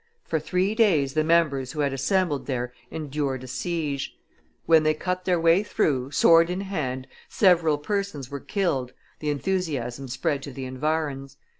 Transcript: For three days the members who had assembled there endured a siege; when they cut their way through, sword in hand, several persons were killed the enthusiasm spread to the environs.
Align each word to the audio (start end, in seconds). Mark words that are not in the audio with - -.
For 0.25 0.39
three 0.39 0.73
days 0.73 1.13
the 1.13 1.23
members 1.23 1.73
who 1.73 1.81
had 1.81 1.93
assembled 1.93 2.47
there 2.47 2.73
endured 2.89 3.43
a 3.43 3.47
siege; 3.47 4.15
when 4.65 4.81
they 4.81 4.95
cut 4.95 5.25
their 5.25 5.39
way 5.39 5.61
through, 5.61 6.09
sword 6.09 6.49
in 6.49 6.61
hand, 6.61 7.05
several 7.29 7.77
persons 7.77 8.31
were 8.31 8.39
killed 8.39 8.93
the 9.19 9.29
enthusiasm 9.29 10.07
spread 10.07 10.41
to 10.41 10.51
the 10.51 10.65
environs. 10.65 11.37